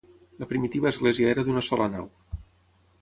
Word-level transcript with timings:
La 0.43 0.47
primitiva 0.53 0.89
església 0.91 1.29
era 1.33 1.45
d'una 1.49 1.65
sola 1.71 1.91
nau. 1.97 2.09